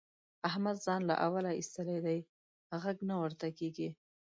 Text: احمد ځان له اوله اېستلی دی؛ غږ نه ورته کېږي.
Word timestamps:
احمد 0.49 0.77
ځان 0.85 1.01
له 1.09 1.15
اوله 1.25 1.51
اېستلی 1.59 1.99
دی؛ 2.05 2.19
غږ 2.81 2.97
نه 3.09 3.15
ورته 3.21 3.47
کېږي. 3.57 3.89